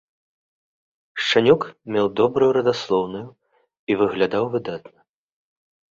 Шчанюк 1.25 1.61
меў 1.97 2.07
добрую 2.21 2.49
радаслоўную 2.57 3.23
і 3.93 3.99
выглядаў 4.03 4.43
выдатна. 4.57 4.99